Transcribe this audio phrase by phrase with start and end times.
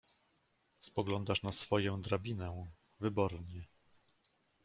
[0.79, 2.67] "spoglądasz na swoję drabinę...
[2.99, 3.65] wybornie."